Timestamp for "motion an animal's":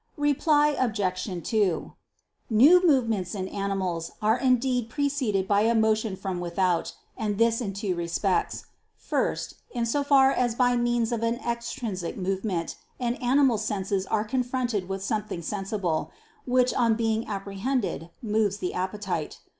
12.17-13.63